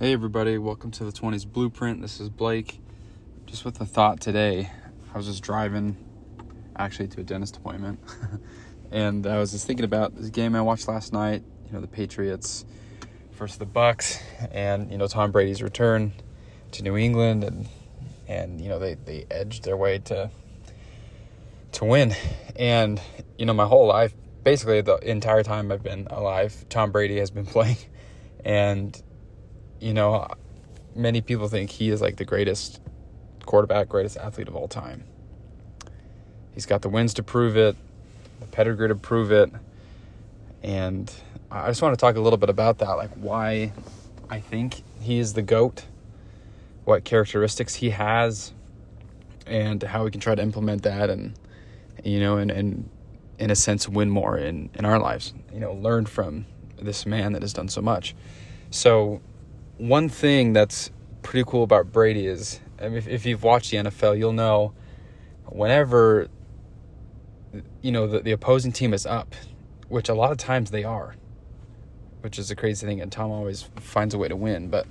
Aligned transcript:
Hey, 0.00 0.12
everybody, 0.12 0.58
welcome 0.58 0.92
to 0.92 1.02
the 1.02 1.10
20s 1.10 1.44
Blueprint. 1.44 2.00
This 2.00 2.20
is 2.20 2.28
Blake. 2.28 2.80
Just 3.46 3.64
with 3.64 3.80
a 3.80 3.84
thought 3.84 4.20
today, 4.20 4.70
I 5.12 5.16
was 5.16 5.26
just 5.26 5.42
driving 5.42 5.96
actually 6.76 7.08
to 7.08 7.22
a 7.22 7.24
dentist 7.24 7.56
appointment, 7.56 7.98
and 8.92 9.26
I 9.26 9.38
was 9.38 9.50
just 9.50 9.66
thinking 9.66 9.84
about 9.84 10.14
this 10.14 10.30
game 10.30 10.54
I 10.54 10.60
watched 10.60 10.86
last 10.86 11.12
night. 11.12 11.42
You 11.66 11.72
know, 11.72 11.80
the 11.80 11.88
Patriots 11.88 12.64
versus 13.32 13.58
the 13.58 13.66
Bucs, 13.66 14.22
and 14.52 14.92
you 14.92 14.98
know 14.98 15.08
Tom 15.08 15.32
Brady's 15.32 15.64
return 15.64 16.12
to 16.70 16.84
New 16.84 16.96
England, 16.96 17.42
and 17.42 17.68
and 18.28 18.60
you 18.60 18.68
know 18.68 18.78
they 18.78 18.94
they 18.94 19.26
edged 19.32 19.64
their 19.64 19.76
way 19.76 19.98
to 19.98 20.30
to 21.72 21.84
win, 21.84 22.14
and 22.54 23.00
you 23.36 23.46
know 23.46 23.52
my 23.52 23.66
whole 23.66 23.88
life, 23.88 24.14
basically 24.44 24.80
the 24.80 24.98
entire 24.98 25.42
time 25.42 25.72
I've 25.72 25.82
been 25.82 26.06
alive, 26.08 26.66
Tom 26.68 26.92
Brady 26.92 27.18
has 27.18 27.32
been 27.32 27.46
playing, 27.56 27.78
and 28.44 29.02
you 29.80 29.94
know, 29.94 30.26
many 30.94 31.20
people 31.20 31.48
think 31.48 31.70
he 31.70 31.90
is 31.90 32.00
like 32.00 32.16
the 32.16 32.24
greatest 32.24 32.80
quarterback, 33.46 33.88
greatest 33.88 34.16
athlete 34.16 34.48
of 34.48 34.56
all 34.56 34.68
time. 34.68 35.04
He's 36.52 36.66
got 36.66 36.82
the 36.82 36.88
wins 36.88 37.14
to 37.14 37.22
prove 37.22 37.56
it, 37.56 37.76
the 38.40 38.46
pedigree 38.46 38.88
to 38.88 38.94
prove 38.94 39.30
it. 39.30 39.50
And 40.62 41.12
I 41.50 41.68
just 41.68 41.80
want 41.80 41.94
to 41.94 42.00
talk 42.00 42.16
a 42.16 42.20
little 42.20 42.36
bit 42.36 42.50
about 42.50 42.78
that, 42.78 42.92
like 42.92 43.10
why 43.14 43.72
I 44.28 44.40
think 44.40 44.82
he 45.00 45.18
is 45.18 45.34
the 45.34 45.42
GOAT, 45.42 45.84
what 46.84 47.04
characteristics 47.04 47.76
he 47.76 47.90
has, 47.90 48.52
and 49.46 49.82
how 49.82 50.04
we 50.04 50.10
can 50.10 50.20
try 50.20 50.34
to 50.34 50.42
implement 50.42 50.82
that 50.82 51.10
and, 51.10 51.34
you 52.04 52.20
know, 52.20 52.36
and, 52.36 52.50
and 52.50 52.90
in 53.38 53.50
a 53.50 53.56
sense, 53.56 53.88
win 53.88 54.10
more 54.10 54.36
in, 54.36 54.68
in 54.74 54.84
our 54.84 54.98
lives, 54.98 55.32
you 55.52 55.60
know, 55.60 55.72
learn 55.72 56.06
from 56.06 56.44
this 56.80 57.06
man 57.06 57.32
that 57.32 57.42
has 57.42 57.52
done 57.52 57.68
so 57.68 57.80
much. 57.80 58.14
So, 58.70 59.20
one 59.78 60.08
thing 60.08 60.52
that's 60.52 60.90
pretty 61.22 61.44
cool 61.48 61.62
about 61.62 61.92
Brady 61.92 62.26
is 62.26 62.60
I 62.80 62.88
mean, 62.88 62.98
if, 62.98 63.08
if 63.08 63.26
you've 63.26 63.42
watched 63.42 63.70
the 63.70 63.78
NFL, 63.78 64.18
you'll 64.18 64.32
know 64.32 64.72
whenever 65.46 66.28
you 67.82 67.92
know 67.92 68.06
the, 68.06 68.20
the 68.20 68.32
opposing 68.32 68.72
team 68.72 68.92
is 68.92 69.06
up, 69.06 69.34
which 69.88 70.08
a 70.08 70.14
lot 70.14 70.32
of 70.32 70.38
times 70.38 70.70
they 70.70 70.84
are, 70.84 71.16
which 72.20 72.38
is 72.38 72.50
a 72.50 72.56
crazy 72.56 72.86
thing, 72.86 73.00
and 73.00 73.10
Tom 73.10 73.30
always 73.30 73.68
finds 73.76 74.14
a 74.14 74.18
way 74.18 74.28
to 74.28 74.36
win. 74.36 74.68
But 74.68 74.86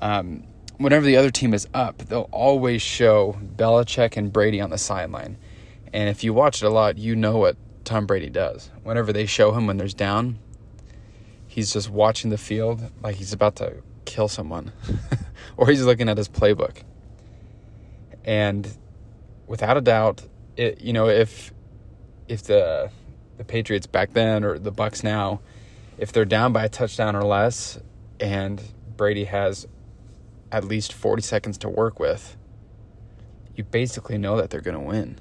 um, 0.00 0.44
whenever 0.78 1.04
the 1.04 1.16
other 1.16 1.30
team 1.30 1.52
is 1.52 1.66
up, 1.74 1.98
they'll 1.98 2.28
always 2.30 2.82
show 2.82 3.38
Belichick 3.56 4.16
and 4.16 4.32
Brady 4.32 4.60
on 4.60 4.70
the 4.70 4.78
sideline. 4.78 5.36
And 5.92 6.08
if 6.08 6.22
you 6.22 6.32
watch 6.32 6.62
it 6.62 6.66
a 6.66 6.70
lot, 6.70 6.98
you 6.98 7.16
know 7.16 7.38
what 7.38 7.56
Tom 7.84 8.06
Brady 8.06 8.30
does. 8.30 8.70
Whenever 8.82 9.12
they 9.12 9.26
show 9.26 9.52
him 9.52 9.66
when 9.66 9.76
there's 9.76 9.94
down, 9.94 10.38
he's 11.48 11.72
just 11.72 11.90
watching 11.90 12.30
the 12.30 12.38
field 12.38 12.90
like 13.02 13.16
he's 13.16 13.32
about 13.32 13.56
to 13.56 13.82
kill 14.04 14.28
someone, 14.28 14.72
or 15.56 15.68
he's 15.68 15.84
looking 15.84 16.08
at 16.08 16.16
his 16.16 16.28
playbook. 16.28 16.82
And 18.24 18.68
without 19.46 19.76
a 19.76 19.80
doubt, 19.80 20.22
it, 20.56 20.80
you 20.80 20.92
know, 20.92 21.08
if 21.08 21.52
if 22.28 22.44
the 22.44 22.90
the 23.38 23.44
Patriots 23.44 23.86
back 23.86 24.12
then 24.12 24.44
or 24.44 24.58
the 24.58 24.72
Bucs 24.72 25.02
now, 25.02 25.40
if 25.98 26.12
they're 26.12 26.24
down 26.24 26.52
by 26.52 26.64
a 26.64 26.68
touchdown 26.68 27.16
or 27.16 27.22
less, 27.22 27.78
and 28.20 28.62
Brady 28.96 29.24
has 29.24 29.66
at 30.52 30.64
least 30.64 30.92
40 30.92 31.22
seconds 31.22 31.58
to 31.58 31.68
work 31.68 31.98
with, 31.98 32.36
you 33.54 33.64
basically 33.64 34.18
know 34.18 34.36
that 34.36 34.50
they're 34.50 34.60
going 34.60 34.78
to 34.78 34.84
win. 34.84 35.18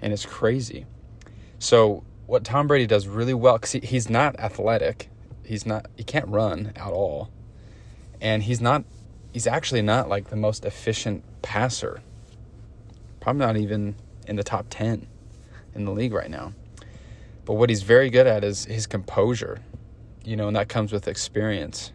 And 0.00 0.12
it's 0.12 0.26
crazy. 0.26 0.86
So, 1.58 2.04
what 2.26 2.44
Tom 2.44 2.66
Brady 2.66 2.86
does 2.86 3.06
really 3.06 3.34
well, 3.34 3.54
because 3.54 3.72
he, 3.72 3.80
he's 3.80 4.10
not 4.10 4.38
athletic, 4.40 5.08
he's 5.44 5.64
not, 5.64 5.86
he 5.96 6.04
can't 6.04 6.28
run 6.28 6.72
at 6.76 6.92
all 6.92 7.30
and 8.20 8.42
he's 8.42 8.60
not 8.60 8.84
he's 9.32 9.46
actually 9.46 9.82
not 9.82 10.08
like 10.08 10.30
the 10.30 10.36
most 10.36 10.64
efficient 10.64 11.22
passer. 11.42 12.00
Probably 13.20 13.40
not 13.40 13.56
even 13.56 13.96
in 14.26 14.36
the 14.36 14.42
top 14.42 14.66
10 14.70 15.06
in 15.74 15.84
the 15.84 15.92
league 15.92 16.12
right 16.12 16.30
now. 16.30 16.52
But 17.44 17.54
what 17.54 17.68
he's 17.68 17.82
very 17.82 18.10
good 18.10 18.26
at 18.26 18.44
is 18.44 18.64
his 18.64 18.86
composure. 18.86 19.60
You 20.24 20.36
know, 20.36 20.48
and 20.48 20.56
that 20.56 20.68
comes 20.68 20.92
with 20.92 21.06
experience. 21.06 21.92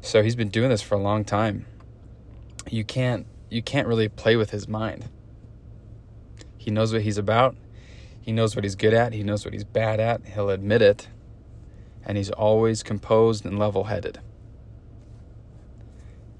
So 0.00 0.22
he's 0.22 0.36
been 0.36 0.48
doing 0.48 0.68
this 0.68 0.82
for 0.82 0.96
a 0.96 1.00
long 1.00 1.24
time. 1.24 1.66
You 2.68 2.84
can't 2.84 3.26
you 3.50 3.62
can't 3.62 3.86
really 3.86 4.08
play 4.08 4.36
with 4.36 4.50
his 4.50 4.68
mind. 4.68 5.08
He 6.58 6.70
knows 6.70 6.92
what 6.92 7.02
he's 7.02 7.18
about. 7.18 7.56
He 8.20 8.32
knows 8.32 8.56
what 8.56 8.64
he's 8.64 8.74
good 8.74 8.94
at. 8.94 9.12
He 9.12 9.22
knows 9.22 9.44
what 9.44 9.52
he's 9.52 9.64
bad 9.64 10.00
at. 10.00 10.24
He'll 10.26 10.50
admit 10.50 10.82
it. 10.82 11.08
And 12.04 12.16
he's 12.16 12.30
always 12.30 12.82
composed 12.82 13.44
and 13.46 13.58
level-headed 13.58 14.18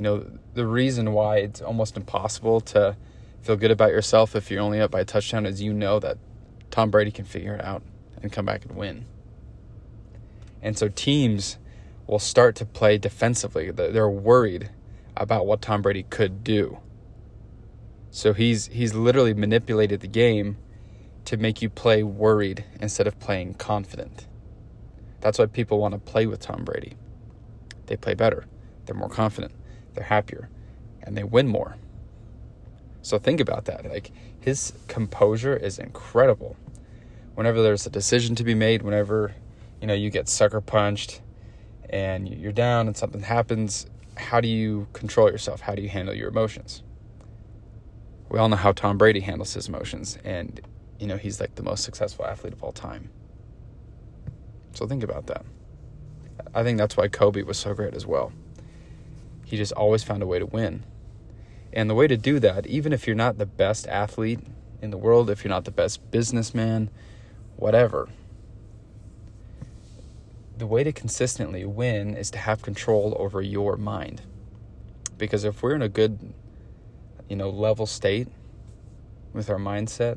you 0.00 0.04
know, 0.04 0.24
the 0.54 0.66
reason 0.66 1.12
why 1.12 1.40
it's 1.40 1.60
almost 1.60 1.94
impossible 1.94 2.62
to 2.62 2.96
feel 3.42 3.56
good 3.56 3.70
about 3.70 3.90
yourself 3.90 4.34
if 4.34 4.50
you're 4.50 4.62
only 4.62 4.80
up 4.80 4.90
by 4.90 5.00
a 5.00 5.04
touchdown 5.04 5.44
is 5.44 5.60
you 5.60 5.74
know 5.74 6.00
that 6.00 6.16
Tom 6.70 6.90
Brady 6.90 7.10
can 7.10 7.26
figure 7.26 7.54
it 7.54 7.62
out 7.62 7.82
and 8.22 8.32
come 8.32 8.46
back 8.46 8.64
and 8.64 8.78
win. 8.78 9.04
And 10.62 10.78
so 10.78 10.88
teams 10.88 11.58
will 12.06 12.18
start 12.18 12.56
to 12.56 12.64
play 12.64 12.96
defensively. 12.96 13.70
They're 13.70 14.08
worried 14.08 14.70
about 15.18 15.44
what 15.44 15.60
Tom 15.60 15.82
Brady 15.82 16.04
could 16.04 16.42
do. 16.42 16.78
So 18.10 18.32
he's 18.32 18.68
he's 18.68 18.94
literally 18.94 19.34
manipulated 19.34 20.00
the 20.00 20.08
game 20.08 20.56
to 21.26 21.36
make 21.36 21.60
you 21.60 21.68
play 21.68 22.02
worried 22.02 22.64
instead 22.80 23.06
of 23.06 23.20
playing 23.20 23.54
confident. 23.54 24.26
That's 25.20 25.38
why 25.38 25.44
people 25.44 25.78
want 25.78 25.92
to 25.92 26.00
play 26.00 26.24
with 26.24 26.40
Tom 26.40 26.64
Brady. 26.64 26.94
They 27.84 27.98
play 27.98 28.14
better. 28.14 28.46
They're 28.86 28.96
more 28.96 29.10
confident 29.10 29.52
they're 29.94 30.04
happier 30.04 30.48
and 31.02 31.16
they 31.16 31.24
win 31.24 31.48
more. 31.48 31.76
So 33.02 33.18
think 33.18 33.40
about 33.40 33.64
that. 33.66 33.84
Like 33.88 34.10
his 34.40 34.72
composure 34.88 35.56
is 35.56 35.78
incredible. 35.78 36.56
Whenever 37.34 37.62
there's 37.62 37.86
a 37.86 37.90
decision 37.90 38.34
to 38.36 38.44
be 38.44 38.54
made, 38.54 38.82
whenever 38.82 39.34
you 39.80 39.86
know 39.86 39.94
you 39.94 40.10
get 40.10 40.28
sucker 40.28 40.60
punched 40.60 41.22
and 41.88 42.28
you're 42.28 42.52
down 42.52 42.86
and 42.86 42.96
something 42.96 43.22
happens, 43.22 43.86
how 44.16 44.40
do 44.40 44.48
you 44.48 44.86
control 44.92 45.30
yourself? 45.30 45.60
How 45.60 45.74
do 45.74 45.82
you 45.82 45.88
handle 45.88 46.14
your 46.14 46.28
emotions? 46.28 46.82
We 48.28 48.38
all 48.38 48.48
know 48.48 48.56
how 48.56 48.72
Tom 48.72 48.98
Brady 48.98 49.20
handles 49.20 49.54
his 49.54 49.68
emotions 49.68 50.18
and 50.24 50.60
you 50.98 51.06
know 51.06 51.16
he's 51.16 51.40
like 51.40 51.54
the 51.54 51.62
most 51.62 51.84
successful 51.84 52.26
athlete 52.26 52.52
of 52.52 52.62
all 52.62 52.72
time. 52.72 53.10
So 54.74 54.86
think 54.86 55.02
about 55.02 55.26
that. 55.26 55.44
I 56.54 56.62
think 56.62 56.78
that's 56.78 56.96
why 56.96 57.08
Kobe 57.08 57.42
was 57.42 57.58
so 57.58 57.74
great 57.74 57.94
as 57.94 58.06
well. 58.06 58.32
He 59.50 59.56
just 59.56 59.72
always 59.72 60.04
found 60.04 60.22
a 60.22 60.26
way 60.26 60.38
to 60.38 60.46
win. 60.46 60.84
And 61.72 61.90
the 61.90 61.94
way 61.96 62.06
to 62.06 62.16
do 62.16 62.38
that, 62.38 62.68
even 62.68 62.92
if 62.92 63.04
you're 63.04 63.16
not 63.16 63.36
the 63.36 63.46
best 63.46 63.88
athlete 63.88 64.38
in 64.80 64.90
the 64.90 64.96
world, 64.96 65.28
if 65.28 65.42
you're 65.42 65.50
not 65.50 65.64
the 65.64 65.72
best 65.72 66.08
businessman, 66.12 66.88
whatever, 67.56 68.08
the 70.56 70.68
way 70.68 70.84
to 70.84 70.92
consistently 70.92 71.64
win 71.64 72.14
is 72.16 72.30
to 72.30 72.38
have 72.38 72.62
control 72.62 73.16
over 73.18 73.42
your 73.42 73.76
mind. 73.76 74.22
Because 75.18 75.42
if 75.42 75.64
we're 75.64 75.74
in 75.74 75.82
a 75.82 75.88
good, 75.88 76.32
you 77.28 77.34
know, 77.34 77.50
level 77.50 77.86
state 77.86 78.28
with 79.32 79.50
our 79.50 79.58
mindset, 79.58 80.16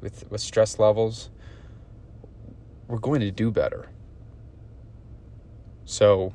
with, 0.00 0.28
with 0.32 0.40
stress 0.40 0.80
levels, 0.80 1.30
we're 2.88 2.98
going 2.98 3.20
to 3.20 3.30
do 3.30 3.52
better. 3.52 3.88
So 5.84 6.34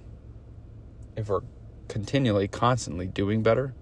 if 1.18 1.28
we're 1.28 1.42
continually, 1.90 2.48
constantly 2.48 3.08
doing 3.08 3.44
better 3.44 3.74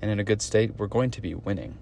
and 0.00 0.10
in 0.10 0.20
a 0.20 0.24
good 0.24 0.42
state, 0.42 0.76
we're 0.76 0.86
going 0.86 1.10
to 1.10 1.20
be 1.20 1.34
winning. 1.34 1.76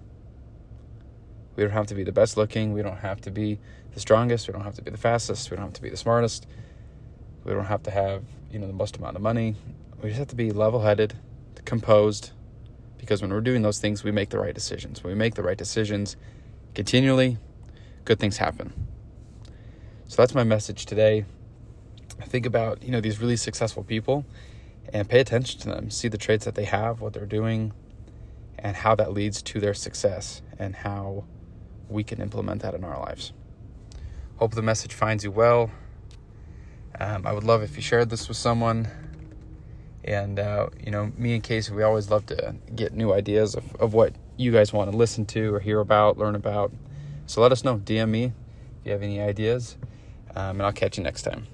We 1.55 1.63
don't 1.63 1.73
have 1.73 1.87
to 1.87 1.95
be 1.95 2.03
the 2.03 2.11
best 2.11 2.37
looking. 2.37 2.73
We 2.73 2.81
don't 2.81 2.97
have 2.97 3.21
to 3.21 3.31
be 3.31 3.59
the 3.93 3.99
strongest. 3.99 4.47
We 4.47 4.53
don't 4.53 4.63
have 4.63 4.75
to 4.75 4.81
be 4.81 4.91
the 4.91 4.97
fastest. 4.97 5.51
We 5.51 5.57
don't 5.57 5.65
have 5.65 5.73
to 5.73 5.81
be 5.81 5.89
the 5.89 5.97
smartest. 5.97 6.47
We 7.43 7.53
don't 7.53 7.65
have 7.65 7.83
to 7.83 7.91
have, 7.91 8.23
you 8.51 8.59
know, 8.59 8.67
the 8.67 8.73
most 8.73 8.97
amount 8.97 9.15
of 9.15 9.21
money. 9.21 9.55
We 10.01 10.09
just 10.09 10.19
have 10.19 10.27
to 10.29 10.35
be 10.35 10.51
level 10.51 10.81
headed, 10.81 11.13
composed, 11.65 12.31
because 12.97 13.21
when 13.21 13.31
we're 13.31 13.41
doing 13.41 13.61
those 13.61 13.79
things, 13.79 14.03
we 14.03 14.11
make 14.11 14.29
the 14.29 14.39
right 14.39 14.53
decisions. 14.53 15.03
When 15.03 15.13
we 15.13 15.17
make 15.17 15.35
the 15.35 15.43
right 15.43 15.57
decisions 15.57 16.17
continually, 16.73 17.37
good 18.03 18.19
things 18.19 18.37
happen. 18.37 18.73
So 20.07 20.21
that's 20.21 20.33
my 20.33 20.43
message 20.43 20.85
today. 20.85 21.25
I 22.19 22.25
Think 22.25 22.45
about, 22.45 22.83
you 22.83 22.91
know, 22.91 23.01
these 23.01 23.19
really 23.19 23.37
successful 23.37 23.83
people 23.83 24.25
and 24.93 25.09
pay 25.09 25.19
attention 25.19 25.59
to 25.61 25.69
them. 25.69 25.89
See 25.89 26.07
the 26.07 26.17
traits 26.17 26.45
that 26.45 26.55
they 26.55 26.65
have, 26.65 27.01
what 27.01 27.13
they're 27.13 27.25
doing, 27.25 27.73
and 28.57 28.75
how 28.75 28.95
that 28.95 29.13
leads 29.13 29.41
to 29.41 29.59
their 29.59 29.73
success 29.73 30.41
and 30.57 30.75
how 30.75 31.25
we 31.89 32.03
can 32.03 32.21
implement 32.21 32.61
that 32.61 32.73
in 32.73 32.83
our 32.83 32.99
lives. 32.99 33.33
Hope 34.37 34.53
the 34.53 34.61
message 34.61 34.93
finds 34.93 35.23
you 35.23 35.31
well. 35.31 35.71
Um, 36.99 37.25
I 37.25 37.33
would 37.33 37.43
love 37.43 37.61
if 37.61 37.75
you 37.75 37.81
shared 37.81 38.09
this 38.09 38.27
with 38.27 38.37
someone. 38.37 38.87
And, 40.03 40.39
uh, 40.39 40.69
you 40.83 40.91
know, 40.91 41.11
me 41.17 41.33
and 41.33 41.43
Casey, 41.43 41.73
we 41.73 41.83
always 41.83 42.09
love 42.09 42.25
to 42.27 42.55
get 42.75 42.93
new 42.93 43.11
ideas 43.11 43.55
of, 43.55 43.75
of 43.77 43.93
what 43.93 44.13
you 44.37 44.51
guys 44.51 44.71
want 44.71 44.91
to 44.91 44.97
listen 44.97 45.25
to 45.27 45.53
or 45.53 45.59
hear 45.59 45.79
about, 45.79 46.17
learn 46.17 46.35
about. 46.35 46.71
So 47.25 47.41
let 47.41 47.51
us 47.51 47.63
know. 47.63 47.77
DM 47.77 48.09
me 48.09 48.25
if 48.25 48.33
you 48.85 48.91
have 48.91 49.01
any 49.01 49.19
ideas. 49.19 49.77
Um, 50.35 50.57
and 50.57 50.63
I'll 50.63 50.73
catch 50.73 50.97
you 50.97 51.03
next 51.03 51.23
time. 51.23 51.47